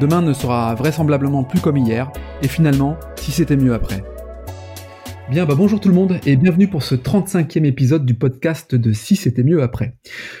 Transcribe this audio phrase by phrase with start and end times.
[0.00, 2.10] Demain ne sera vraisemblablement plus comme hier,
[2.42, 4.02] et finalement, si c'était mieux après.
[5.30, 8.92] Bien, bah bonjour tout le monde et bienvenue pour ce 35e épisode du podcast de
[8.92, 9.96] Si c'était mieux après.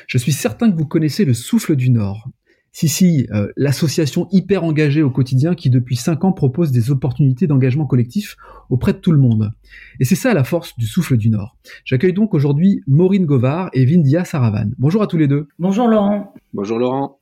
[0.08, 2.28] Je suis certain que vous connaissez le Souffle du Nord.
[2.72, 7.46] Si, si, euh, l'association hyper engagée au quotidien qui depuis 5 ans propose des opportunités
[7.46, 8.36] d'engagement collectif
[8.70, 9.52] auprès de tout le monde.
[10.00, 11.56] Et c'est ça la force du Souffle du Nord.
[11.84, 14.70] J'accueille donc aujourd'hui Maureen Govard et Vindia Saravan.
[14.78, 15.48] Bonjour à tous les deux.
[15.58, 16.34] Bonjour Laurent.
[16.52, 17.18] Bonjour Laurent.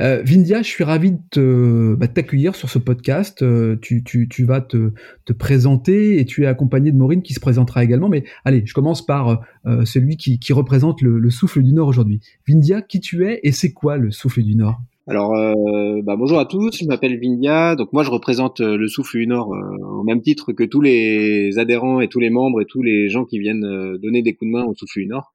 [0.00, 3.42] Euh, Vindia, je suis ravi de bah, t'accueillir sur ce podcast.
[3.42, 4.92] Euh, tu, tu, tu, vas te,
[5.24, 8.08] te, présenter et tu es accompagné de Maureen qui se présentera également.
[8.08, 11.88] Mais allez, je commence par euh, celui qui, qui représente le, le Souffle du Nord
[11.88, 12.20] aujourd'hui.
[12.48, 14.80] Vindia, qui tu es et c'est quoi le Souffle du Nord?
[15.08, 17.76] Alors, euh, bah, bonjour à tous, je m'appelle Vindia.
[17.76, 20.80] Donc moi, je représente euh, le Souffle du Nord euh, au même titre que tous
[20.80, 24.34] les adhérents et tous les membres et tous les gens qui viennent euh, donner des
[24.34, 25.32] coups de main au Souffle du Nord.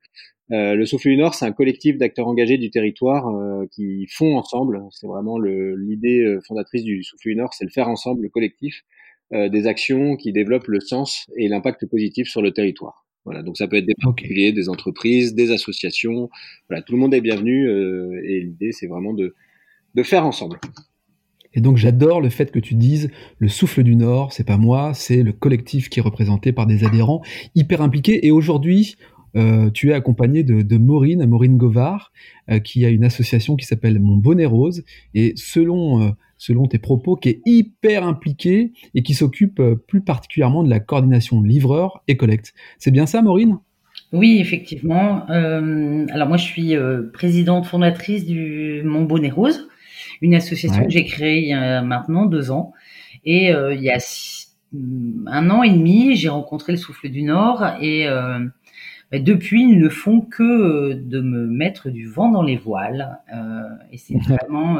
[0.49, 3.31] le Souffle du Nord, c'est un collectif d'acteurs engagés du territoire
[3.71, 4.81] qui font ensemble.
[4.91, 8.81] C'est vraiment l'idée fondatrice du Souffle du Nord, c'est le faire ensemble, le collectif,
[9.31, 13.05] des actions qui développent le sens et l'impact positif sur le territoire.
[13.23, 16.29] Voilà, donc ça peut être des particuliers, des entreprises, des associations.
[16.67, 17.69] Voilà, tout le monde est bienvenu
[18.25, 19.33] et l'idée, c'est vraiment de
[19.95, 20.59] de faire ensemble.
[21.53, 24.93] Et donc j'adore le fait que tu dises le souffle du Nord, c'est pas moi,
[24.93, 27.21] c'est le collectif qui est représenté par des adhérents
[27.55, 28.25] hyper impliqués.
[28.25, 28.95] Et aujourd'hui,
[29.35, 32.11] euh, tu es accompagné de, de Maureen, Maureen Govard,
[32.49, 34.83] euh, qui a une association qui s'appelle Mon Bonnet Rose.
[35.13, 40.63] Et selon, euh, selon tes propos, qui est hyper impliquée et qui s'occupe plus particulièrement
[40.63, 42.53] de la coordination livreur et collecte.
[42.77, 43.57] C'est bien ça, Maureen?
[44.13, 45.25] Oui, effectivement.
[45.27, 46.75] alors moi, je suis
[47.13, 49.69] présidente fondatrice du Mon Bonnet Rose
[50.21, 52.73] une association que j'ai créée il y a maintenant deux ans.
[53.25, 53.97] Et euh, il y a
[55.27, 58.39] un an et demi, j'ai rencontré le Souffle du Nord et euh,
[59.11, 63.19] bah, depuis, ils ne font que euh, de me mettre du vent dans les voiles.
[63.91, 64.79] et c'est vraiment,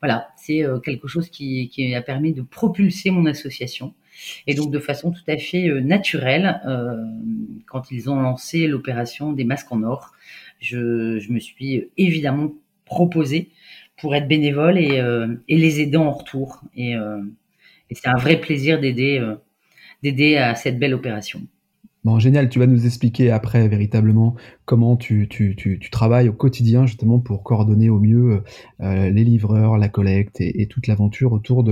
[0.00, 3.94] voilà, c'est quelque chose qui, qui, a permis de propulser mon association.
[4.46, 6.60] Et donc de façon tout à fait naturelle,
[7.66, 10.12] quand ils ont lancé l'opération des masques en or,
[10.60, 12.52] je, je me suis évidemment
[12.84, 13.50] proposé
[14.02, 16.60] pour être bénévole et, euh, et les aider en retour.
[16.76, 17.22] Et, euh,
[17.90, 19.36] et c'est un vrai plaisir d'aider euh,
[20.02, 21.42] d'aider à cette belle opération.
[22.04, 26.84] Bon, génial, tu vas nous expliquer après véritablement comment tu, tu, tu, travailles au quotidien
[26.84, 28.42] justement pour coordonner au mieux
[28.80, 31.64] euh, les livreurs, la collecte et, toute l'aventure autour,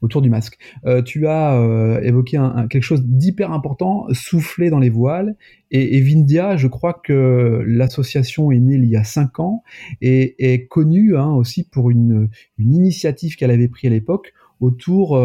[0.00, 0.56] autour du masque.
[0.86, 2.40] Euh, tu as euh, évoqué
[2.70, 5.36] quelque chose d'hyper important, souffler dans les voiles.
[5.70, 9.64] Et, et Vindia, je crois que l'association est née il y a cinq ans
[10.00, 15.18] et est connue hein, aussi pour une, une initiative qu'elle avait prise à l'époque autour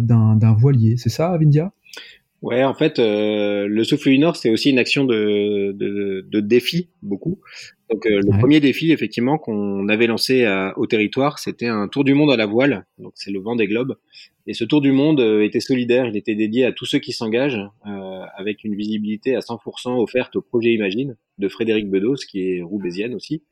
[0.00, 0.96] d'un voilier.
[0.96, 1.70] C'est ça, Vindia
[2.42, 6.40] Ouais, en fait, euh, le souffle du Nord, c'est aussi une action de, de, de
[6.40, 7.40] défi, beaucoup.
[7.90, 10.46] Donc, euh, le premier défi, effectivement, qu'on avait lancé
[10.76, 12.84] au territoire, c'était un tour du monde à la voile.
[12.98, 13.96] Donc, c'est le vent des globes.
[14.46, 16.06] Et ce tour du monde euh, était solidaire.
[16.06, 17.60] Il était dédié à tous ceux qui s'engagent,
[18.36, 23.14] avec une visibilité à 100% offerte au projet Imagine de Frédéric Bedos, qui est roubaisienne
[23.14, 23.42] aussi.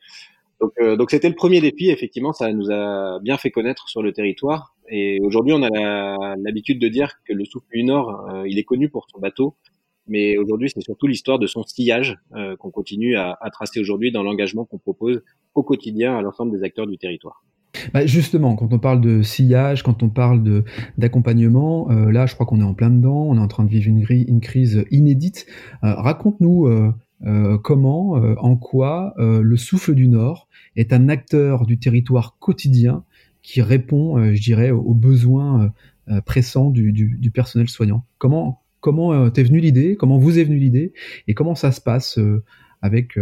[0.60, 1.90] Donc, donc c'était le premier défi.
[1.90, 4.73] Effectivement, ça nous a bien fait connaître sur le territoire.
[4.90, 8.64] Et aujourd'hui, on a l'habitude de dire que le souffle du Nord, euh, il est
[8.64, 9.56] connu pour son bateau,
[10.06, 14.22] mais aujourd'hui, c'est surtout l'histoire de son sillage euh, qu'on continue à, tracer aujourd'hui dans
[14.22, 15.22] l'engagement qu'on propose
[15.54, 17.44] au quotidien à l'ensemble des acteurs du territoire.
[17.92, 20.62] Bah justement, quand on parle de sillage, quand on parle
[20.96, 23.26] d'accompagnement, euh, là, je crois qu'on est en plein dedans.
[23.28, 25.46] On est en train de vivre une, crise inédite.
[25.82, 26.68] Raconte-nous
[27.64, 33.04] comment, en quoi le souffle du Nord est un acteur du territoire quotidien
[33.44, 38.04] qui répond, euh, je dirais, aux besoins euh, euh, pressants du, personnel soignant.
[38.18, 40.92] Comment comment t'es venu l'idée Comment vous est venue l'idée
[41.26, 42.18] Et comment ça se passe
[42.82, 43.18] avec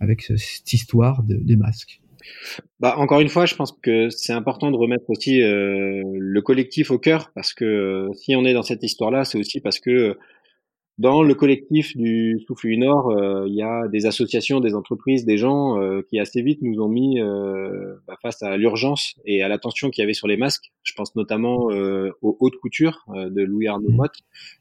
[0.00, 2.00] avec cette histoire de, des masques?
[2.80, 6.98] Bah, encore une fois, je pense que c'est important de remettre aussi le collectif au
[6.98, 10.16] cœur parce que si on est dans cette histoire-là, c'est aussi parce que
[10.98, 15.26] dans le collectif du Souffle du Nord, euh, il y a des associations, des entreprises,
[15.26, 19.42] des gens euh, qui assez vite nous ont mis euh, bah, face à l'urgence et
[19.42, 20.72] à l'attention qu'il y avait sur les masques.
[20.84, 21.68] Je pense notamment
[22.22, 23.96] aux hautes coutures de Louis Arnaud mmh.
[23.96, 24.16] Motte,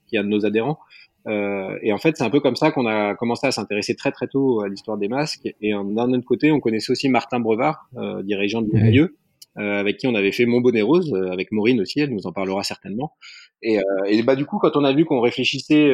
[0.07, 0.79] qui est un de nos adhérents.
[1.27, 4.27] et en fait, c'est un peu comme ça qu'on a commencé à s'intéresser très très
[4.27, 5.47] tôt à l'histoire des masques.
[5.61, 7.87] Et d'un autre côté, on connaissait aussi Martin Brevard,
[8.23, 9.15] dirigeant de l'UE,
[9.55, 12.63] avec qui on avait fait Mon Bonnet Rose, avec Maureen aussi, elle nous en parlera
[12.63, 13.13] certainement.
[13.61, 15.91] Et, et bah du coup, quand on a vu qu'on réfléchissait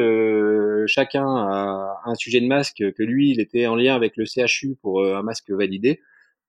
[0.86, 4.76] chacun à un sujet de masque, que lui, il était en lien avec le CHU
[4.82, 6.00] pour un masque validé,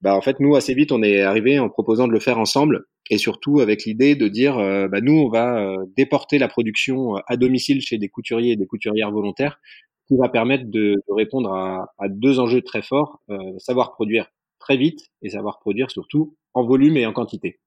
[0.01, 2.87] bah en fait nous assez vite on est arrivé en proposant de le faire ensemble
[3.09, 7.79] et surtout avec l'idée de dire bah nous on va déporter la production à domicile
[7.79, 9.61] chez des couturiers et des couturières volontaires
[10.07, 14.27] qui va permettre de, répondre à, deux enjeux très forts, euh, savoir produire
[14.59, 17.59] très vite et savoir produire surtout en volume et en quantité.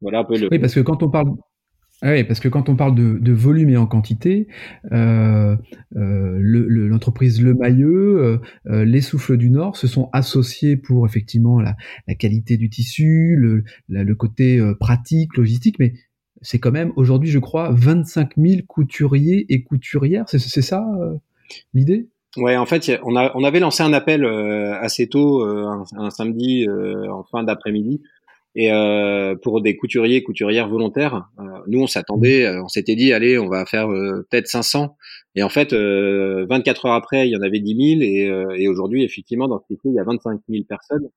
[0.00, 0.48] Voilà un peu le.
[0.50, 1.30] Oui, parce que quand on parle
[2.02, 4.48] oui, parce que quand on parle de, volume et en quantité,
[4.92, 5.56] euh,
[5.96, 11.74] euh, l'entreprise le, Mailleux, les Souffles du Nord se sont associés pour effectivement la,
[12.18, 15.94] qualité du tissu, le, le côté pratique, logistique, mais
[16.42, 20.86] c'est quand même aujourd'hui, je crois, 25 000 couturiers et couturières, c'est ça
[21.72, 22.08] l'idée?
[22.36, 26.10] Ouais, en fait, on, a, on avait lancé un appel euh, assez tôt, euh, un,
[26.10, 28.02] samedi euh, en fin d'après-midi,
[28.58, 28.70] et
[29.42, 31.28] pour des couturiers, couturières volontaires.
[31.66, 34.96] nous, on s'attendait, on s'était dit, allez, on va faire peut-être 500.
[35.34, 39.04] Et en fait, 24 heures après, il y en avait 10 000, et, et aujourd'hui,
[39.04, 41.08] effectivement, dans ce pays, il y a 25 000 personnes.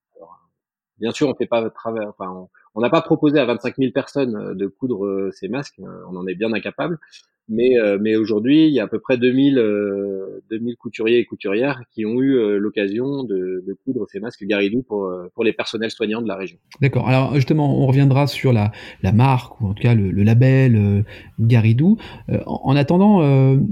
[0.99, 4.57] bien sûr, on fait pas travail, enfin, on n'a pas proposé à 25 000 personnes
[4.57, 5.79] de coudre ces masques,
[6.11, 6.99] on en est bien incapable.
[7.49, 11.25] Mais, euh, mais aujourd'hui, il y a à peu près 2000, euh, 2000 couturiers et
[11.25, 16.21] couturières qui ont eu euh, l'occasion de, coudre ces masques Garidou pour, les personnels soignants
[16.21, 16.57] de la région.
[16.81, 17.07] D'accord.
[17.07, 18.71] Alors justement, on reviendra sur la,
[19.13, 21.05] marque, ou en tout cas le, label
[21.39, 21.97] Garidou.
[22.45, 23.21] En, attendant,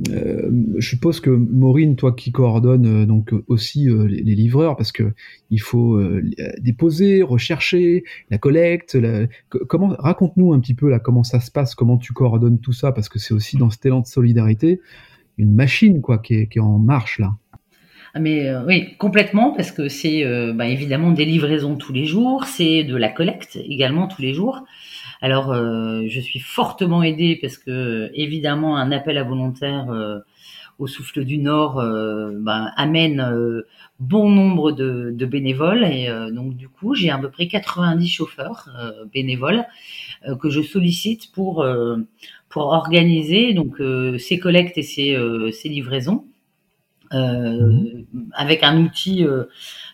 [0.07, 5.11] je suppose que Maureen, toi qui coordonnes donc aussi les, les, livreurs, parce que
[5.49, 6.01] il faut
[6.59, 8.97] déposer, rechercher, la collecte.
[9.67, 12.91] comment raconte-nous un petit peu là comment ça se passe, comment tu coordonnes tout ça,
[12.91, 14.79] parce que c'est aussi dans dans cet élan de solidarité,
[15.37, 17.33] une machine quoi qui est, en marche là.
[18.13, 22.05] Ah, mais euh, oui, complètement, parce que c'est euh, bah, évidemment des livraisons tous les
[22.05, 24.63] jours, c'est de la collecte également tous les jours.
[25.21, 29.87] Alors, euh, je suis fortement aidée parce que évidemment un appel à volontaires
[30.79, 31.83] au Souffle du Nord
[32.39, 33.63] bah, amène
[33.99, 38.69] bon nombre de, de bénévoles et donc du coup j'ai à peu près 90 chauffeurs
[39.11, 39.65] bénévoles
[40.39, 41.65] que je sollicite pour
[42.49, 46.25] pour organiser donc euh, ces collectes et ces, euh, ces livraisons
[47.13, 48.05] euh, mhm.
[48.33, 49.25] avec un outil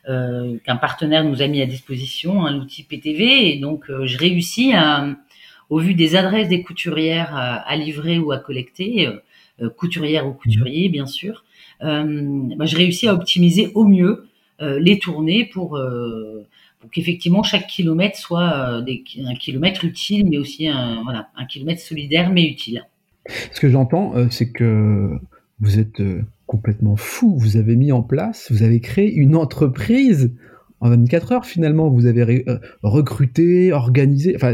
[0.05, 3.53] qu'un partenaire nous a mis à disposition, un outil PTV.
[3.53, 5.07] Et donc, je réussis à,
[5.69, 9.07] au vu des adresses des couturières à, livrer ou à collecter,
[9.77, 11.45] couturières ou couturiers, bien sûr,
[11.79, 14.27] bah, je réussis à optimiser au mieux
[14.59, 15.79] les tournées pour
[16.83, 18.95] pour qu'effectivement chaque kilomètre soit euh,
[19.25, 21.05] un kilomètre utile, mais aussi un,
[21.47, 22.85] kilomètre solidaire mais utile.
[23.53, 25.17] Ce que j'entends, euh, c'est que
[25.61, 27.37] vous êtes euh, complètement fou.
[27.39, 30.33] Vous avez mis en place, vous avez créé une entreprise
[30.81, 31.89] en 24 heures finalement.
[31.89, 32.43] Vous avez
[32.81, 34.35] recruté, organisé.
[34.35, 34.53] Enfin,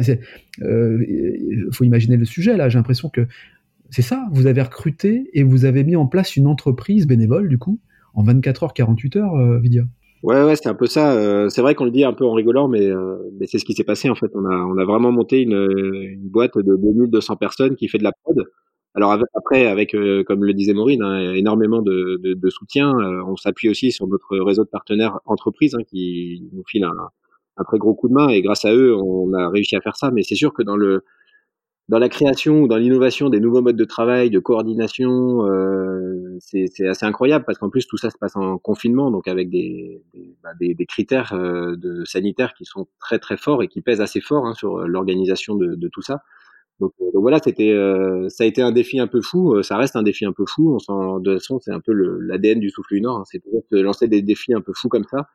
[0.60, 2.70] il faut imaginer le sujet là.
[2.70, 3.28] J'ai l'impression que
[3.90, 4.28] c'est ça.
[4.34, 7.80] Vous avez recruté et vous avez mis en place une entreprise bénévole du coup
[8.14, 9.86] en 24 heures, 48 heures, Vidia.
[10.21, 11.13] Ouais, ouais, c'est un peu ça.
[11.13, 13.63] Euh, c'est vrai qu'on le dit un peu en rigolant, mais, euh, mais c'est ce
[13.66, 14.30] qui s'est passé en fait.
[14.36, 18.04] On a, on a vraiment monté une, une boîte de 2200 personnes qui fait de
[18.04, 18.44] la prod.
[18.95, 22.92] Alors après, avec, euh, comme le disait Maureen, hein, énormément de, de, de soutien.
[23.27, 26.92] on s'appuie aussi sur notre réseau de partenaires entreprises hein, qui nous filent un,
[27.57, 29.95] un, très gros coup de main et grâce à eux, on a réussi à faire
[29.95, 30.12] ça.
[30.12, 31.04] Mais c'est sûr que dans le
[31.89, 36.87] dans la création ou dans l'innovation des nouveaux modes de travail, de coordination, euh, c'est
[36.87, 40.02] assez incroyable parce qu'en plus tout ça se passe en confinement, donc avec des,
[40.44, 44.02] bah, des, des critères euh, de sanitaires qui sont très très forts et qui pèsent
[44.02, 46.21] assez fort hein, sur l'organisation de, de, tout ça.
[46.80, 49.56] Donc, euh, voilà, c'était, euh, ça a été un défi un peu fou.
[49.56, 50.78] Euh, ça reste un défi un peu fou.
[50.90, 53.18] On de toute façon, c'est un peu l'ADN du souffle du Nord.
[53.18, 55.28] Hein, c'est de lancer des défis un peu fous comme ça.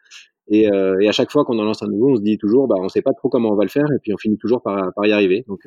[0.48, 2.68] Et, euh, et à chaque fois qu'on en lance un nouveau, on se dit toujours,
[2.68, 4.62] bah, on sait pas trop comment on va le faire, et puis on finit toujours
[4.62, 5.44] par, par y arriver.
[5.48, 5.60] Donc,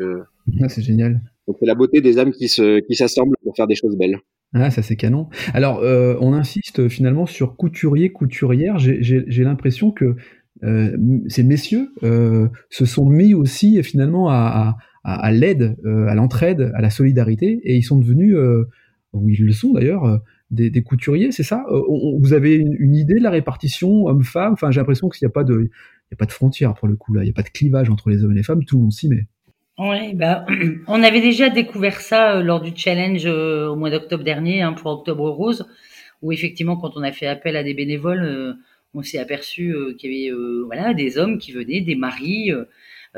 [0.62, 1.22] ah, c'est génial.
[1.48, 4.18] Donc c'est la beauté des âmes qui se, qui s'assemblent pour faire des choses belles.
[4.54, 5.28] Ah, ça c'est canon.
[5.54, 8.78] Alors, on insiste finalement sur couturier, couturière.
[8.78, 10.16] J'ai l'impression que
[10.62, 16.90] ces messieurs se sont mis aussi finalement à, à, l'aide, euh, à l'entraide, à la
[16.90, 18.68] solidarité, et ils sont devenus, euh,
[19.14, 21.66] ou ils le sont d'ailleurs, euh, des, couturiers, c'est ça?
[22.20, 24.54] Vous avez une, idée de la répartition homme-femme?
[24.54, 25.70] Enfin, j'ai l'impression qu'il n'y a pas de,
[26.12, 27.90] il a pas de frontière pour le coup là, il n'y a pas de clivage
[27.90, 29.28] entre les hommes et les femmes, tout le monde s'y met.
[30.16, 30.46] Bah,
[30.88, 35.30] on avait déjà découvert ça lors du challenge au mois d'octobre dernier hein, pour Octobre
[35.30, 35.68] Rose,
[36.22, 38.58] où effectivement, quand on a fait appel à des bénévoles,
[38.94, 42.66] on s'est aperçu qu'il y avait voilà des hommes qui venaient, des maris, euh,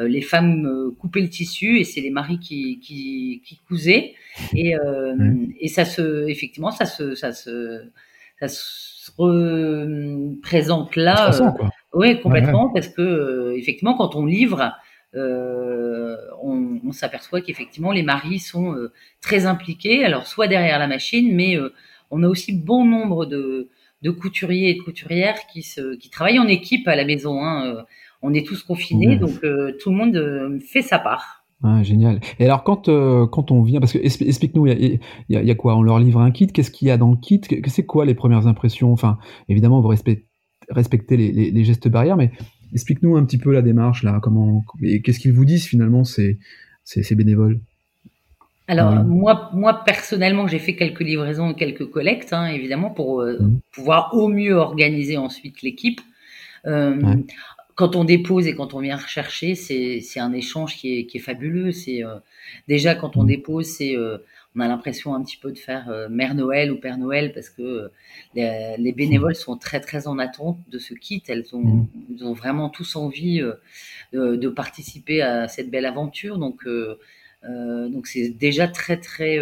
[0.07, 4.13] les femmes euh, coupaient le tissu et c'est les maris qui, qui, qui cousaient.
[4.53, 7.83] Et, euh, et ça se, effectivement, ça se, ça se,
[8.39, 11.31] ça se représente là.
[11.93, 14.71] Oui, complètement, parce que effectivement, quand on livre,
[15.15, 18.75] on, on s'aperçoit qu'effectivement les maris sont
[19.21, 21.57] très impliqués, alors soit derrière la machine, mais
[22.11, 23.69] on a aussi bon nombre de,
[24.03, 27.43] de couturiers et de couturières qui, se, qui travaillent en équipe à la maison.
[27.43, 27.85] Hein.
[28.21, 29.41] On est tous confinés, donc
[29.79, 31.39] tout le monde fait sa part.
[31.61, 32.21] Ah, génial.
[32.39, 35.55] Et alors quand euh, quand on vient, parce que explique-nous, il y a, y a,
[35.55, 35.75] quoi?
[35.75, 36.47] On leur livre un kit?
[36.47, 37.41] Qu'est-ce qu'il y a dans le kit?
[37.67, 38.93] C'est quoi les premières impressions?
[38.93, 39.17] Enfin,
[39.49, 40.25] évidemment, vous respectez,
[40.69, 42.31] respectez les, les, les, gestes barrières, mais
[42.73, 44.19] explique-nous un petit peu la démarche là.
[44.23, 46.39] Comment et qu'est-ce qu'ils vous disent finalement ces
[46.85, 47.59] ces, bénévoles?
[48.69, 53.59] Alors moi, moi personnellement, j'ai fait quelques livraisons, quelques collectes, hein, évidemment, pour euh, mmh.
[53.73, 55.99] pouvoir au mieux organiser ensuite l'équipe.
[56.65, 57.01] Euh,
[57.79, 61.21] quand on dépose et quand on vient rechercher, c'est un échange qui est, qui est
[61.21, 61.71] fabuleux.
[61.71, 62.17] C'est euh,
[62.67, 64.17] déjà quand on dépose, c'est euh,
[64.53, 67.49] on a l'impression un petit peu de faire euh, Mère Noël ou Père Noël parce
[67.49, 67.89] que
[68.35, 71.23] les, les, bénévoles sont très très en attente de ce kit.
[71.29, 73.39] Elles ont, ils ont vraiment tous envie
[74.11, 76.37] de, de, participer à cette belle aventure.
[76.37, 76.67] Donc
[77.43, 79.39] donc c'est déjà très très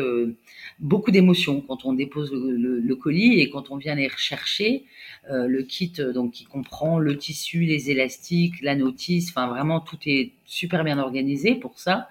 [0.80, 4.86] beaucoup d'émotions quand on dépose le, le, colis et quand on vient les rechercher.
[5.30, 9.82] Euh, le kit euh, donc qui comprend le tissu, les élastiques, la notice, enfin vraiment
[9.82, 12.08] tout est super bien organisé pour ça.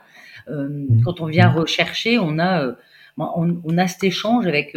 [0.49, 0.87] Euh.
[1.05, 2.75] Quand on vient rechercher, on a
[3.17, 4.77] on, a cet échange avec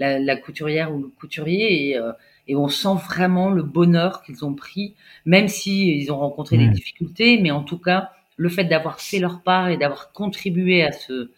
[0.00, 2.00] la, la, couturière ou le couturier et,
[2.48, 6.66] et, on sent vraiment le bonheur qu'ils ont pris, même si ils ont rencontré des
[6.66, 10.92] difficultés, mais en tout cas le fait d'avoir fait leur part et d'avoir contribué à
[10.92, 11.30] ce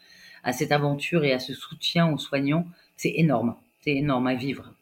[0.42, 2.66] à cette aventure et à ce soutien aux soignants,
[2.96, 4.72] c'est énorme, c'est énorme à vivre.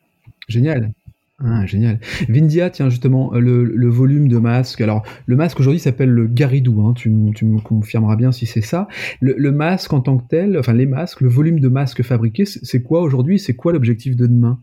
[0.49, 0.93] Génial.
[1.41, 2.01] Ah, génial.
[2.29, 4.81] Vindia, tiens, justement, euh, le, volume de masque.
[4.81, 8.89] Alors, le masque aujourd'hui s'appelle le Garidou, hein, tu, me confirmeras bien si c'est ça.
[9.21, 12.83] Le, masque en tant que tel, enfin les masques, le volume de masques fabriqués, c'est
[12.83, 13.39] quoi aujourd'hui?
[13.39, 14.61] C'est quoi l'objectif de demain?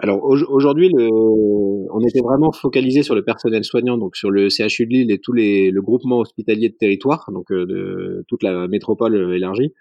[0.00, 4.90] Alors aujourd'hui, on était vraiment focalisé sur le personnel soignant, donc sur le CHU de
[4.90, 9.34] Lille et tous les le groupement hospitalier de territoire, donc euh, de toute la métropole
[9.34, 9.74] élargie.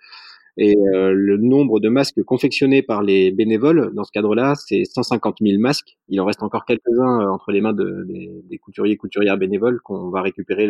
[0.58, 5.38] Et euh, le nombre de masques confectionnés par les bénévoles dans ce cadre-là, c'est 150
[5.40, 6.00] 000 masques.
[6.10, 8.08] Il en reste encore quelques-uns euh, entre les mains de,
[8.50, 10.68] des, couturiers couturières bénévoles qu'on va récupérer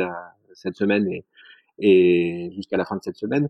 [0.53, 1.23] cette semaine et,
[1.79, 3.49] et jusqu'à la fin de cette semaine.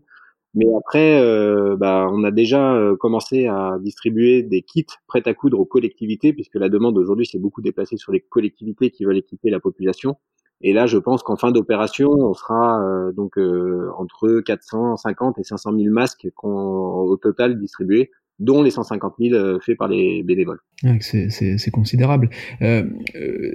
[0.54, 5.60] Mais après, euh, bah, on a déjà commencé à distribuer des kits prêts à coudre
[5.60, 9.50] aux collectivités, puisque la demande aujourd'hui s'est beaucoup déplacée sur les collectivités qui veulent équiper
[9.50, 10.16] la population.
[10.60, 15.44] Et là, je pense qu'en fin d'opération, on sera euh, donc euh, entre 450 et
[15.44, 20.60] 500 000 masques au total distribués, dont les 150 000 euh, faits par les bénévoles.
[21.00, 22.30] c'est considérable.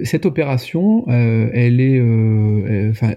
[0.02, 2.02] cette opération, elle est,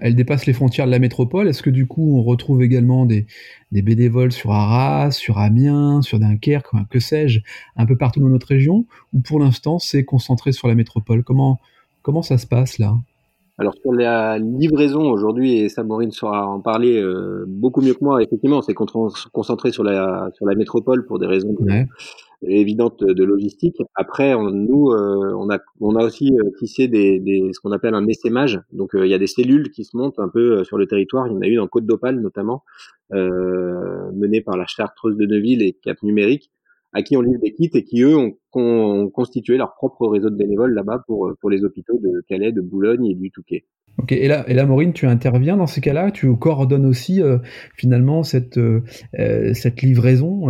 [0.00, 1.48] elle dépasse les frontières de la métropole.
[1.48, 3.26] Est-ce que du coup, on retrouve également des,
[3.72, 7.40] des bénévoles sur Arras, sur Amiens, sur Dunkerque, que sais-je,
[7.76, 11.22] un peu partout dans notre région, ou pour l'instant, c'est concentré sur la métropole?
[11.22, 11.60] Comment
[12.08, 12.96] comment ça se passe là?
[13.60, 18.22] Alors sur la livraison aujourd'hui, et Samorine saura en parler euh, beaucoup mieux que moi,
[18.22, 18.74] effectivement, on s'est
[19.32, 21.56] concentré sur la sur la métropole pour des raisons
[22.42, 23.78] évidentes de logistique.
[23.96, 27.72] Après, on, nous, euh, on a on a aussi euh, tissé des, des ce qu'on
[27.72, 28.60] appelle un essaimage.
[28.70, 31.26] Donc il y a des cellules qui se montent un peu sur le territoire.
[31.26, 32.62] Il y en a une en Côte d'Opale notamment,
[33.10, 36.52] menée par la Chartreuse de Neuville et Cap Numérique
[36.92, 40.36] à qui on livre des kits et qui eux ont, constitué leur propre réseau de
[40.36, 43.66] bénévoles là-bas pour, pour les hôpitaux de Calais, de Boulogne et du Touquet.
[44.00, 47.38] Ok, et là, et là, Maureen, tu interviens dans ces cas-là, tu coordonnes aussi euh,
[47.74, 48.84] finalement cette euh,
[49.18, 50.46] euh, cette livraison,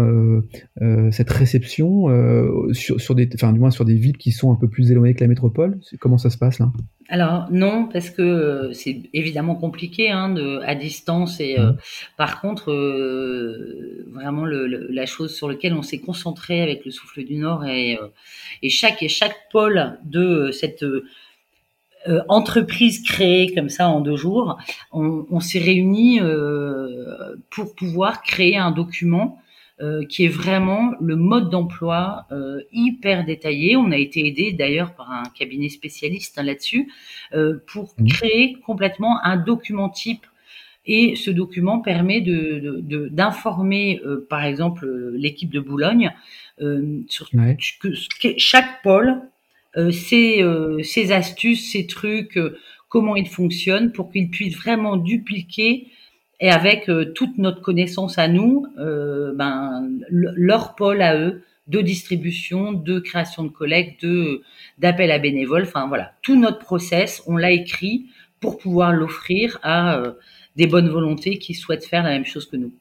[1.10, 2.06] cette réception
[2.72, 5.14] sur, sur des, enfin du moins sur des villes qui sont un peu plus éloignées
[5.14, 5.80] que la métropole?
[5.98, 6.70] Comment ça se passe là?
[7.08, 11.40] Alors non, parce que c'est évidemment compliqué hein, de, à distance.
[11.40, 11.76] Et mmh.
[12.18, 12.70] par contre,
[14.12, 17.98] vraiment le, la chose sur laquelle on s'est concentré avec le souffle du Nord et,
[18.62, 20.84] et chaque et chaque pôle de cette
[22.08, 24.58] euh, entreprise créée comme ça en deux jours,
[24.92, 29.38] on, on s'est réunis euh, pour pouvoir créer un document
[29.80, 33.76] euh, qui est vraiment le mode d'emploi euh, hyper détaillé.
[33.76, 36.90] On a été aidé d'ailleurs par un cabinet spécialiste hein, là-dessus
[37.32, 38.08] euh, pour mmh.
[38.08, 40.26] créer complètement un document type.
[40.84, 42.80] Et ce document permet de,
[43.12, 46.12] d'informer, de, par exemple, l'équipe de Boulogne
[47.06, 49.20] sur que, chaque pôle
[49.76, 52.58] euh, euh, ces, astuces, ces trucs, euh,
[52.88, 55.88] comment ils fonctionnent pour qu'ils puissent vraiment dupliquer
[56.40, 63.00] et avec toute notre connaissance à nous, ben, leur pôle à eux de distribution, de
[63.00, 64.42] création de collecte, de
[64.78, 65.64] d'appel à bénévoles.
[65.64, 68.06] Enfin voilà, tout notre process, on l'a écrit
[68.38, 70.00] pour pouvoir l'offrir à
[70.54, 72.72] des bonnes volontés qui souhaitent faire la même chose que nous.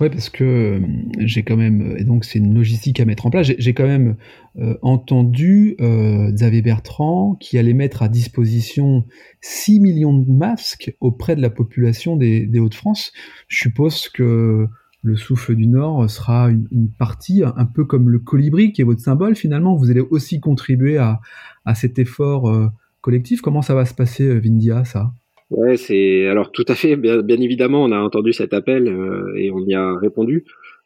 [0.00, 0.80] Ouais, parce que euh,
[1.18, 3.50] j'ai quand même, et donc c'est une logistique à mettre en place.
[3.58, 4.16] J'ai quand même
[4.58, 9.04] euh, entendu euh, Xavier Bertrand qui allait mettre à disposition
[9.40, 13.12] 6 millions de masques auprès de la population des, Hauts-de-France.
[13.46, 14.66] Je suppose que
[15.02, 19.00] le souffle du Nord sera une, partie, un peu comme le colibri qui est votre
[19.00, 19.76] symbole finalement.
[19.76, 21.20] Vous allez aussi contribuer à,
[21.64, 22.68] à cet effort euh,
[23.00, 23.42] collectif.
[23.42, 25.12] Comment ça va se passer, Vindia, ça?
[25.50, 26.96] Ouais, c'est alors tout à fait.
[26.96, 30.44] Bien, bien, évidemment, on a entendu cet appel euh, et on y a répondu.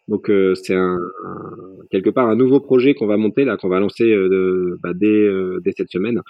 [0.08, 0.98] Donc euh, c'est un,
[1.90, 5.06] quelque part un nouveau projet qu'on va monter là, qu'on va lancer euh, bah, dès,
[5.06, 6.20] euh, dès cette semaine.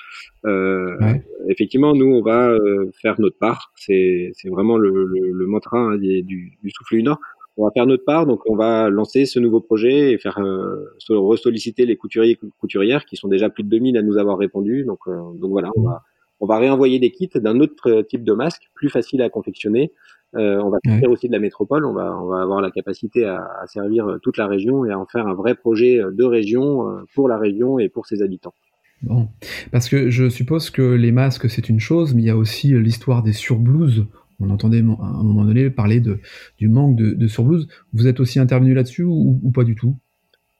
[0.44, 1.22] Ouais.
[1.48, 2.56] Effectivement, nous on va
[3.00, 3.72] faire notre part.
[3.76, 7.18] C'est c'est vraiment le, le, le mantra hein, du, du souffle du Nord.
[7.58, 10.86] On va faire notre part, donc on va lancer ce nouveau projet et faire euh,
[11.10, 14.84] ressolliciter les couturiers et couturières qui sont déjà plus de 2000 à nous avoir répondu.
[14.84, 16.02] Donc donc voilà, on va
[16.42, 19.92] on va réenvoyer des kits d'un autre type de masque, plus facile à confectionner.
[20.34, 21.86] Euh, on va faire aussi de la métropole.
[21.86, 24.98] On va, on va avoir la capacité à, à, servir toute la région et à
[24.98, 28.54] en faire un vrai projet de région euh, pour la région et pour ses habitants.
[29.02, 29.28] Bon,
[29.70, 32.74] parce que je suppose que les masques c'est une chose, mais il y a aussi
[32.74, 34.06] l'histoire des surblouses.
[34.40, 36.18] On entendait à un moment donné parler de,
[36.58, 37.68] du manque de, de surblouses.
[37.92, 39.96] Vous êtes aussi intervenu là-dessus ou, ou, pas du tout?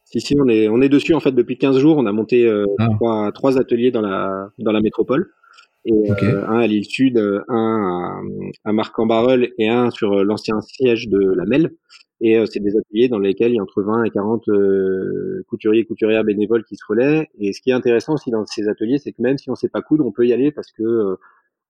[0.05, 1.97] Si, si, on est, on est dessus en fait depuis 15 jours.
[1.97, 2.89] On a monté euh, ah.
[2.95, 5.31] trois, trois ateliers dans la, dans la métropole
[5.85, 8.23] et euh, un à l'île Sud, un
[8.65, 11.73] à, à Marc-en-Barœul et un sur l'ancien siège de la Melle.
[12.21, 15.45] Et euh, c'est des ateliers dans lesquels il y a entre 20 et 40 euh,
[15.49, 17.29] couturiers et couturières bénévoles qui se relaient.
[17.41, 19.69] Et ce qui est intéressant aussi dans ces ateliers, c'est que même si on sait
[19.69, 21.17] pas coudre, on peut y aller parce que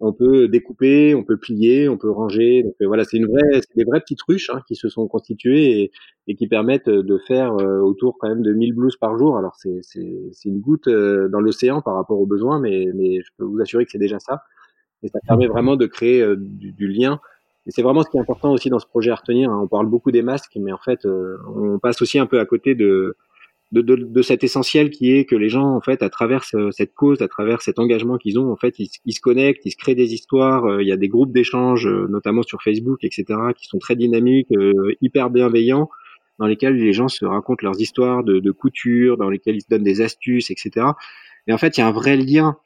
[0.02, 2.64] on peut découper, on peut plier, on peut ranger.
[2.64, 5.80] Donc voilà, c'est une vraie, c'est des vraies petites ruches hein, qui se sont constituées
[5.80, 5.92] et,
[6.26, 9.38] et, qui permettent de faire autour quand même de 1000 blouses par jour.
[9.38, 13.44] Alors c'est c'est une goutte dans l'océan par rapport aux besoins, mais mais je peux
[13.44, 14.42] vous assurer que c'est déjà ça.
[15.04, 17.20] Et ça permet vraiment de créer du, du, lien.
[17.66, 19.50] Et c'est vraiment ce qui est important aussi dans ce projet à retenir.
[19.50, 19.60] Hein.
[19.62, 22.74] On parle beaucoup des masques, mais en fait, on passe aussi un peu à côté
[22.74, 23.16] de
[23.72, 26.94] de, de, de, cet essentiel qui est que les gens en fait à travers cette
[26.94, 29.94] cause, à travers cet engagement qu'ils ont, en fait ils, se connectent, ils se créent
[29.94, 30.66] des histoires.
[30.66, 33.24] Euh, il y a des groupes d'échange, euh, notamment sur Facebook, etc.,
[33.56, 35.88] qui sont très dynamiques, euh, hyper bienveillants,
[36.38, 39.68] dans lesquels les gens se racontent leurs histoires de, de, couture, dans lesquels ils se
[39.70, 40.86] donnent des astuces, etc.
[41.46, 42.56] Et en fait il y a un vrai lien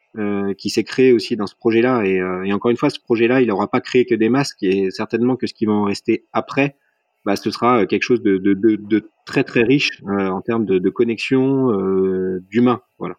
[0.57, 2.07] qui s'est créé aussi dans ce projet-là.
[2.07, 4.91] Et, et, encore une fois, ce projet-là, il n'aura pas créé que des masques, et
[4.91, 6.77] certainement que ce qui va en rester après
[7.27, 10.89] bah, ce sera quelque chose de, de, de, très très riche euh, en termes de,
[10.91, 12.81] connexion euh, d'humain.
[12.99, 13.17] Voilà.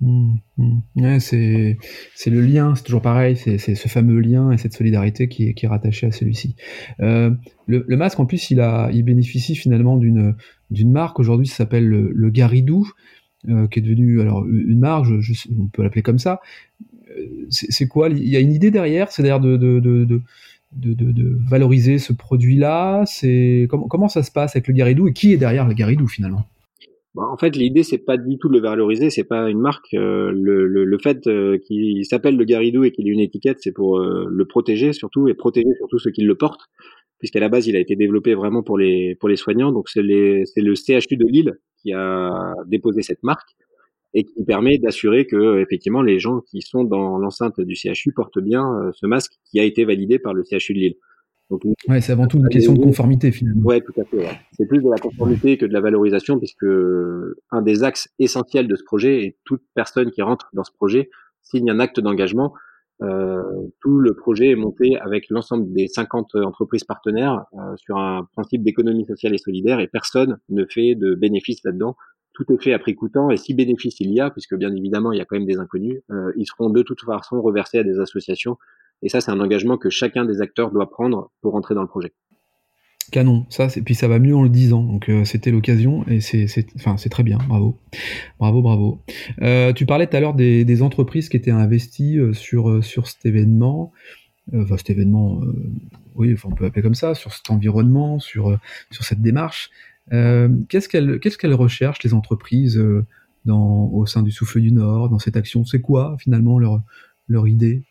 [0.00, 0.78] Mmh, mmh.
[0.96, 1.78] Ouais, c'est
[2.14, 5.54] c'est le lien, c'est toujours pareil, c'est ce fameux lien et cette solidarité qui est,
[5.54, 6.56] qui est rattachée à celui-ci.
[7.00, 7.30] Euh,
[7.66, 12.10] le, masque en plus, il a il bénéficie finalement d'une marque aujourd'hui, ça s'appelle le,
[12.12, 12.90] le Garidou,
[13.48, 15.06] euh, qui est devenu alors une marque,
[15.56, 16.40] on peut l'appeler comme ça.
[17.16, 18.08] Euh, c'est quoi?
[18.08, 20.22] Il y a une idée derrière, c'est-à-dire de, de, de, de
[20.72, 25.36] de, valoriser ce produit-là C'est comment, ça se passe avec le Garidou et qui est
[25.36, 26.44] derrière le Garidou finalement?
[27.14, 29.94] Bah, En fait, l'idée c'est pas du tout de le valoriser, c'est pas une marque.
[29.94, 33.98] Euh, le, fait euh, qu'il s'appelle le Garidou et qu'il ait une étiquette, c'est pour
[33.98, 36.66] euh, le protéger surtout et protéger surtout ceux qui le portent,
[37.18, 39.72] puisqu'à la base il a été développé vraiment pour les pour les soignants.
[39.72, 43.56] Donc c'est le CHU de Lille qui a déposé cette marque
[44.16, 48.40] et qui permet d'assurer que effectivement les gens qui sont dans l'enceinte du CHU portent
[48.40, 50.94] bien euh, ce masque qui a été validé par le CHU de Lille.
[51.50, 53.62] Donc, ouais, c'est avant tout une question de conformité finalement.
[53.62, 54.16] Ouais, tout à fait.
[54.16, 54.40] Ouais.
[54.52, 56.66] C'est plus de la conformité que de la valorisation, puisque
[57.52, 61.10] un des axes essentiels de ce projet et toute personne qui rentre dans ce projet
[61.42, 62.54] signe un acte d'engagement.
[63.02, 63.42] Euh,
[63.82, 68.64] tout le projet est monté avec l'ensemble des 50 entreprises partenaires euh, sur un principe
[68.64, 71.94] d'économie sociale et solidaire et personne ne fait de bénéfices là-dedans
[72.36, 75.12] tout est fait à prix coûtant et si bénéfice il y a, puisque bien évidemment
[75.12, 77.82] il y a quand même des inconnus, euh, ils seront de toute façon reversés à
[77.82, 78.58] des associations.
[79.02, 81.88] Et ça, c'est un engagement que chacun des acteurs doit prendre pour entrer dans le
[81.88, 82.12] projet.
[83.12, 84.82] Canon, ça, et puis ça va mieux en le disant.
[84.82, 86.46] Donc euh, c'était l'occasion et c'est,
[87.10, 87.78] très bien, bravo,
[88.38, 89.00] bravo, bravo.
[89.42, 93.92] Euh, tu parlais tout à l'heure des, entreprises qui étaient investies sur cet événement,
[94.54, 95.40] enfin cet événement,
[96.16, 98.58] oui, on peut appeler comme ça, sur cet environnement, sur
[98.90, 99.70] cette démarche.
[100.12, 103.04] Euh, qu'est-ce qu'elles qu'elles recherchent les entreprises euh,
[103.44, 105.64] dans, au sein du Souffle du Nord dans cette action?
[105.64, 106.80] C'est quoi finalement leur
[107.28, 107.82] leur idée?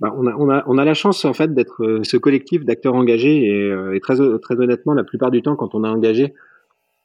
[0.00, 2.64] Bah, on, a, on, a, on a la chance en fait d'être euh, ce collectif
[2.64, 6.34] d'acteurs engagés et, et, très, très honnêtement la plupart du temps quand on est engagé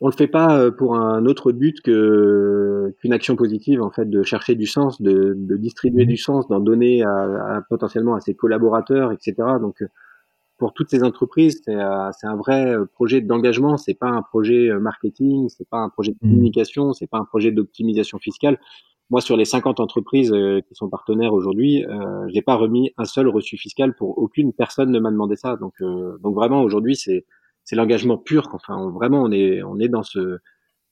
[0.04, 4.24] on le fait pas pour un autre but que qu'une action positive en fait de
[4.24, 6.10] chercher du sens de, de distribuer mmh.
[6.10, 9.82] du sens d'en donner à, à, potentiellement à ses collaborateurs etc donc
[10.62, 13.78] pour toutes ces entreprises, c'est euh, un vrai euh, projet d'engagement.
[13.78, 16.30] C'est pas un projet euh, marketing, c'est pas un projet de mmh.
[16.30, 18.60] communication, c'est pas un projet d'optimisation fiscale.
[19.10, 20.32] Moi, sur les 50 entreprises
[20.68, 24.92] qui sont partenaires aujourd'hui, euh, j'ai pas remis un seul reçu fiscal pour aucune personne
[24.92, 25.56] ne m'a demandé ça.
[25.56, 27.26] Donc, donc vraiment aujourd'hui, c'est
[27.64, 28.48] c'est l'engagement pur.
[28.54, 30.38] Enfin, vraiment, on est, on est dans ce,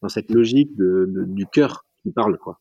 [0.01, 2.59] dans cette logique de, du cœur qui parle, quoi.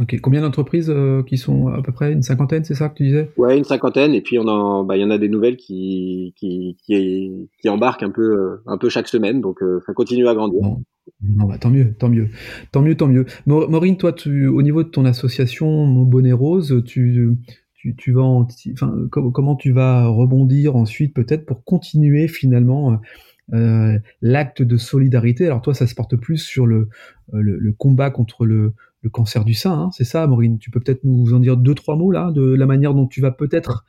[0.00, 0.18] Ok.
[0.20, 3.30] Combien d'entreprises euh, qui sont à peu près une cinquantaine, c'est ça que tu disais?
[3.36, 4.12] Ouais, une cinquantaine.
[4.14, 7.68] Et puis on en, bah, il y en a des nouvelles qui qui qui, qui
[7.68, 9.40] embarquent un peu euh, un peu chaque semaine.
[9.40, 10.62] Donc euh, ça continue à grandir.
[11.22, 12.28] Non, bah, tant mieux, tant mieux,
[12.72, 13.26] tant mieux, tant mieux.
[13.46, 17.36] Maureen, toi, tu, au niveau de ton association Mon Bonnet Rose, tu
[17.74, 22.98] tu, tu vas, enfin, comment tu vas rebondir ensuite peut-être pour continuer finalement
[23.52, 25.44] euh, l'acte de solidarité?
[25.44, 26.88] Alors toi, ça se porte plus sur le,
[27.32, 28.72] le, le combat contre le,
[29.04, 30.58] le cancer du sein, hein, c'est ça, Maureen?
[30.58, 33.20] Tu peux peut-être nous en dire deux, trois mots là, de la manière dont tu
[33.20, 33.84] vas peut-être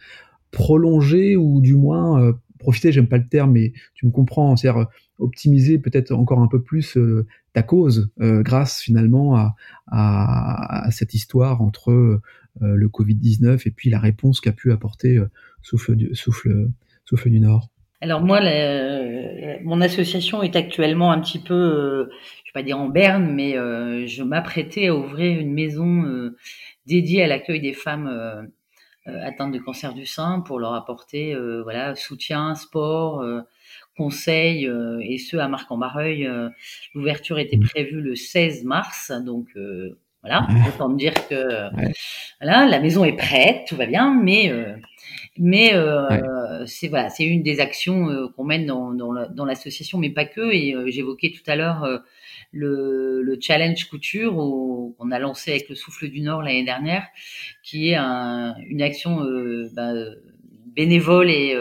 [0.52, 4.88] prolonger ou du moins euh, profiter, j'aime pas le terme, mais tu me comprends, c'est-à-dire
[5.18, 9.54] optimiser peut-être encore un peu plus euh, ta cause grâce finalement
[9.88, 12.20] à, cette histoire entre
[12.60, 15.22] le Covid-19 et puis la réponse qu'a pu apporter
[15.62, 17.70] Souffle du Nord.
[18.06, 18.40] Alors moi,
[19.64, 22.04] mon association est actuellement un petit peu, euh,
[22.44, 26.38] je vais pas dire en berne, mais euh, je m'apprêtais à ouvrir une maison euh,
[26.86, 28.48] dédiée à l'accueil des femmes
[29.08, 33.26] atteintes de cancer du sein pour leur apporter, voilà, soutien, sport,
[33.98, 34.70] conseils,
[35.02, 36.30] et ce à Marc-en-Barreuil.
[36.94, 39.48] L'ouverture était prévue le 16 mars, donc
[40.22, 41.72] voilà, autant me dire que
[42.40, 44.52] voilà, la maison est prête, tout va bien, mais
[45.38, 50.10] mais euh, c'est voilà, c'est une des actions euh, qu'on mène dans, dans l'association, mais
[50.10, 50.54] pas que.
[50.54, 51.98] Et euh, j'évoquais tout à l'heure euh,
[52.52, 57.06] le, le, challenge couture qu'on a lancé avec le Souffle du Nord l'année dernière,
[57.64, 59.26] qui est un, une action
[59.74, 59.94] bah,
[60.68, 61.58] bénévole et,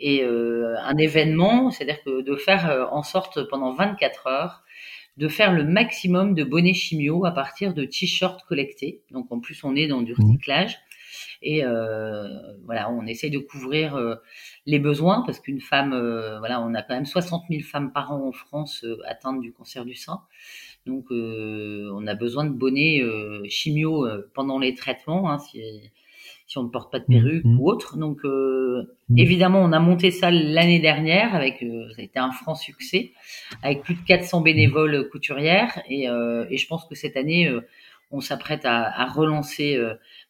[0.00, 4.62] et un événement, c'est-à-dire que de faire en sorte pendant 24 heures
[5.16, 9.00] de faire le maximum de bonnets chimio à partir de t-shirts collectés.
[9.10, 10.38] Donc en plus on est dans du mmh.
[11.42, 12.28] Et euh,
[12.64, 14.16] voilà, on essaye de couvrir euh,
[14.66, 18.12] les besoins parce qu'une femme, euh, voilà, on a quand même 60 000 femmes par
[18.12, 20.20] an en France atteintes du cancer du sein.
[20.86, 23.02] Donc, on a besoin de bonnets
[23.48, 25.60] chimio pendant les traitements, hein, si,
[26.46, 27.58] si, on ne porte pas de mmh, perruque mmh.
[27.58, 27.96] ou autre.
[27.96, 29.18] Donc, mmh.
[29.18, 33.10] évidemment, on a monté ça l'année dernière avec, ça a été un franc succès,
[33.64, 35.82] avec plus de 400 bénévoles couturières.
[35.88, 37.52] Et, et je pense que cette année,
[38.12, 39.76] on s'apprête à, à, relancer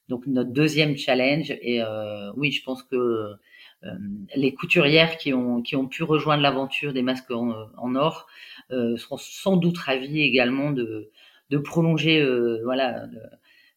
[0.09, 1.51] donc notre deuxième challenge.
[1.63, 3.91] Et euh, oui, je pense que euh,
[4.35, 8.27] les couturières qui ont, qui ont pu rejoindre l'aventure des masques en, en or
[8.71, 11.11] euh, seront sans doute ravies également de,
[11.51, 13.07] de prolonger euh, voilà,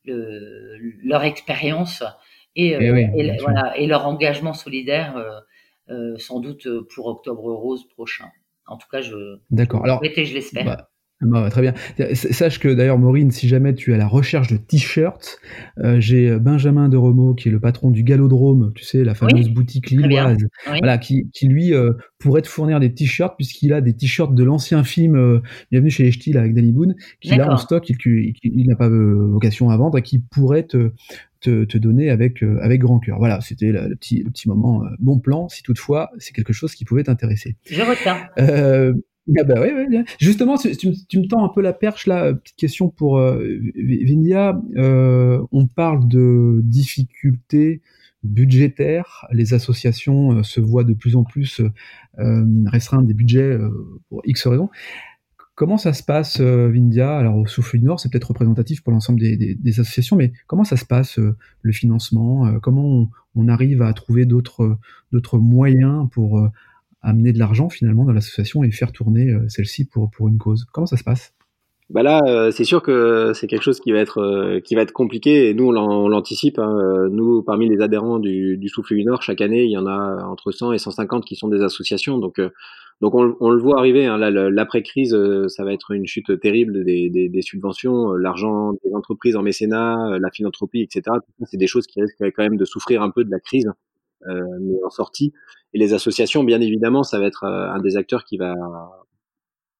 [0.05, 2.03] le, leur expérience
[2.55, 5.43] et, et, euh, et, voilà, et, leur engagement solidaire
[5.89, 8.29] euh, sans doute pour Octobre Rose prochain.
[8.65, 9.83] En tout cas, je, D'accord.
[9.83, 10.65] Alors, je l'espère.
[10.65, 10.88] Bah, ah
[11.21, 11.73] bah très bien.
[12.13, 15.39] Sache que d'ailleurs, Maureen, si jamais tu es à la recherche de t-shirts,
[15.79, 19.15] euh, j'ai euh, Benjamin de Remo, qui est le patron du Galodrome, tu sais, la
[19.15, 23.81] fameuse boutique lilloise, voilà, qui, qui lui euh, pourrait te fournir des t-shirts puisqu'il a
[23.81, 27.57] des t-shirts de l'ancien film Bienvenue chez les Ch'tis avec Danny Boone, qu'il a en
[27.57, 27.97] stock, il,
[28.43, 30.91] il n'a pas vocation à vendre et qui pourrait te,
[31.41, 33.17] te, te, donner avec avec grand cœur.
[33.17, 36.85] Voilà, c'était le, petit le petit moment bon plan si toutefois c'est quelque chose qui
[36.85, 37.57] pouvait t'intéresser.
[37.69, 38.17] Je retiens.
[38.39, 38.93] Euh,
[39.37, 39.55] ah bah
[40.19, 42.33] Justement, tu, me tends un peu la perche là.
[42.33, 44.59] Petite question pour euh, Vindia.
[44.77, 47.81] Euh, on parle de difficultés
[48.23, 49.27] budgétaires.
[49.31, 51.61] Les associations euh, se voient de plus en plus
[52.19, 53.57] euh, restreindre des budgets
[54.09, 54.69] pour X raisons.
[55.55, 59.19] Comment ça se passe, Vindia Alors, au Souffle du Nord, c'est peut-être représentatif pour l'ensemble
[59.19, 62.57] des, associations, mais comment ça se passe, le financement?
[62.61, 64.79] Comment on, arrive à trouver d'autres
[65.37, 66.49] moyens pour
[67.01, 70.65] amener de l'argent finalement dans l'association et faire tourner euh, celle-ci pour, pour une cause
[70.71, 71.33] Comment ça se passe?
[71.89, 74.83] Bah là, euh, c'est sûr que c'est quelque chose qui va être euh, qui va
[74.83, 76.59] être compliqué et nous on l'anticipe.
[76.59, 77.07] Hein.
[77.09, 80.23] Nous, parmi les adhérents du, du Souffle du Nord, chaque année, il y en a
[80.23, 82.19] entre 100 et 150 qui sont des associations.
[82.19, 82.39] Donc
[83.01, 84.05] donc on, le voit arriver.
[84.05, 84.17] Hein.
[84.19, 89.35] L'après crise, ça va être une chute terrible des, des, des subventions, l'argent des entreprises
[89.35, 91.17] en mécénat, la philanthropie, etc.
[91.45, 93.71] C'est des choses qui risquent quand même de souffrir un peu de la crise,
[94.25, 95.33] mais en sortie.
[95.73, 98.55] Et les associations, bien évidemment, ça va être euh, un des acteurs qui va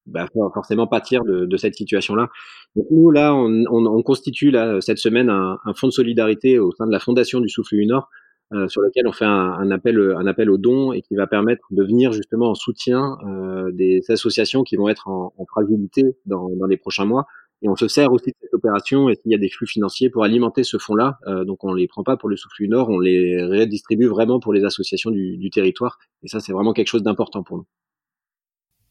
[0.06, 2.30] bah, forcément pâtir de, de cette situation-là.
[2.76, 6.60] Donc nous, là, on, on, on, constitue là, cette semaine un, un, fonds de solidarité
[6.60, 8.10] au sein de la Fondation du Souffle du Nord,
[8.54, 11.28] euh, sur lequel on fait un, un, appel, un appel aux dons et qui va
[11.28, 16.04] permettre de venir justement en soutien euh, des associations qui vont être en, en fragilité
[16.26, 17.26] dans, dans les prochains mois
[17.62, 20.10] et on se sert aussi de cette opération et s'il y a des flux financiers
[20.10, 21.18] pour alimenter ce fonds-là.
[21.28, 24.40] Euh, donc on les prend pas pour le souffle du Nord, on les redistribue vraiment
[24.40, 26.00] pour les associations du territoire.
[26.24, 27.66] Et ça, c'est vraiment quelque chose d'important pour nous.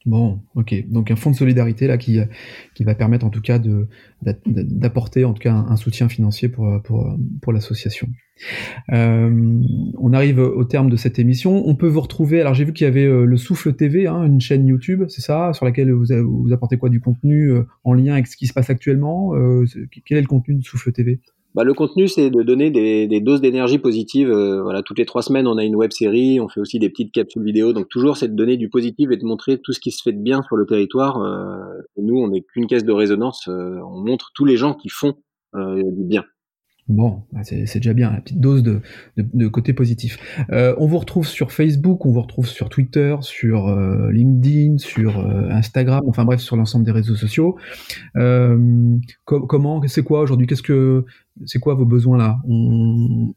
[0.08, 0.74] Bon, ok.
[0.88, 2.18] Donc un fonds de solidarité là qui
[2.74, 3.88] qui va permettre en tout cas de
[4.46, 8.08] d'apporter en tout cas un, soutien financier pour pour pour l'association.
[8.90, 9.62] Euh,
[9.98, 11.62] on arrive au terme de cette émission.
[11.68, 12.40] On peut vous retrouver.
[12.40, 15.20] Alors j'ai vu qu'il y avait euh, le Souffle TV, hein, une chaîne YouTube, c'est
[15.20, 16.88] ça, sur laquelle vous, vous apportez quoi?
[16.88, 19.34] Du contenu euh, en lien avec ce qui se passe actuellement?
[19.34, 19.66] Euh,
[20.06, 21.20] quel est le contenu de Souffle TV
[21.54, 24.30] bah, le contenu, c'est de donner des, doses d'énergie positive.
[24.30, 26.90] Euh, voilà, toutes les trois semaines, on a une web série, on fait aussi des
[26.90, 27.72] petites capsules vidéo.
[27.72, 30.12] Donc toujours, c'est de donner du positif et de montrer tout ce qui se fait
[30.12, 31.22] de bien sur le territoire.
[31.22, 31.58] Euh,
[31.96, 33.48] nous, on n'est qu'une caisse de résonance.
[33.48, 35.14] Euh, on montre tous les gens qui font
[35.54, 36.24] du bien.
[36.88, 38.80] Bon, bah, c'est déjà bien, la petite dose de,
[39.16, 40.18] de, côté positif.
[40.50, 45.18] Euh, on vous retrouve sur Facebook, on vous retrouve sur Twitter, sur euh, LinkedIn, sur
[45.18, 47.58] euh, Instagram, enfin bref, sur l'ensemble des réseaux sociaux.
[49.24, 51.04] comment, c'est quoi aujourd'hui Qu'est-ce que,
[51.44, 52.38] c'est quoi vos besoins là?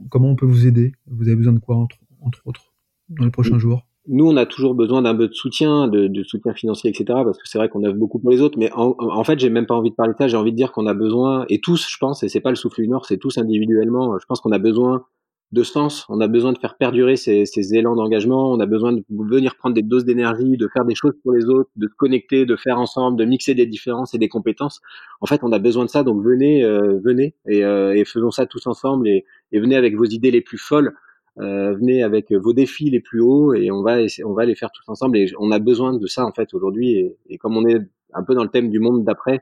[0.10, 0.94] Comment on peut vous aider?
[1.08, 2.74] Vous avez besoin de quoi entre, entre autres
[3.10, 3.86] dans les prochains jours?
[4.08, 7.06] Nous, on a toujours besoin d'un peu de soutien, de, de, soutien financier, etc.
[7.24, 8.58] Parce que c'est vrai qu'on œuvre beaucoup pour les autres.
[8.58, 10.28] Mais en, en fait, j'ai même pas envie de parler de ça.
[10.28, 12.56] J'ai envie de dire qu'on a besoin, et tous, je pense, et c'est pas le
[12.56, 14.18] souffle du Nord, c'est tous individuellement.
[14.20, 15.06] Je pense qu'on a besoin
[15.52, 16.06] de sens.
[16.10, 18.52] On a besoin de faire perdurer ces, ces élans d'engagement.
[18.52, 21.46] On a besoin de venir prendre des doses d'énergie, de faire des choses pour les
[21.46, 24.80] autres, de se connecter, de faire ensemble, de mixer des différences et des compétences.
[25.20, 26.04] En fait, on a besoin de ça.
[26.04, 29.96] Donc venez, euh, venez et, euh, et, faisons ça tous ensemble et, et venez avec
[29.96, 30.94] vos idées les plus folles.
[31.38, 34.70] Euh, venez avec vos défis les plus hauts et on va on va les faire
[34.72, 37.80] tous ensemble et on a besoin de ça en fait aujourd'hui et, comme on est
[38.14, 39.40] un peu dans le thème du monde d'après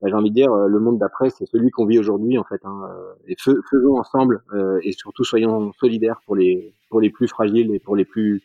[0.00, 2.44] bah, j'ai envie de dire euh, le monde d'après c'est celui qu'on vit aujourd'hui en
[2.44, 4.44] fait hein, euh, et faisons ensemble
[4.84, 8.40] et surtout soyons solidaires pour les pour les plus fragiles et pour les plus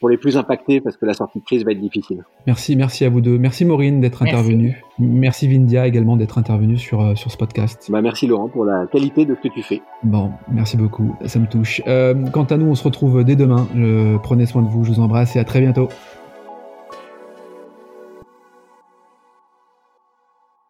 [0.00, 2.24] pour les plus impactés parce que la sortie de crise va être difficile.
[2.46, 3.38] Merci, merci à vous deux.
[3.38, 4.82] Merci Maureen d'être intervenue.
[4.98, 7.88] Merci Vindia également d'être intervenue sur, euh, sur ce podcast.
[7.90, 9.82] Bah, merci Laurent pour la qualité de ce que tu fais.
[10.02, 11.80] Bon, merci beaucoup, ça me touche.
[11.86, 13.66] Euh, quant à nous, on se retrouve dès demain.
[14.22, 15.88] prenez soin de vous, je vous embrasse et à très bientôt.